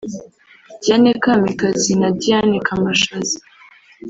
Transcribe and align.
Diane 0.81 1.11
Kamikazi 1.23 1.91
na 2.01 2.09
Diane 2.19 2.57
Kamashazi 2.67 3.37